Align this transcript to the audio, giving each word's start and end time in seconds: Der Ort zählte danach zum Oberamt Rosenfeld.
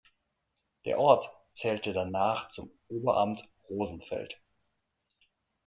Der 0.85 0.97
Ort 0.97 1.29
zählte 1.53 1.93
danach 1.93 2.49
zum 2.49 2.71
Oberamt 2.87 3.47
Rosenfeld. 3.69 4.41